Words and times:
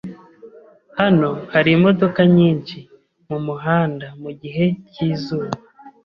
Hano 0.99 1.29
hari 1.53 1.69
imodoka 1.77 2.19
nyinshi 2.35 2.77
mumuhanda 3.27 4.07
mugihe 4.21 4.65
cyizuba. 4.91 5.51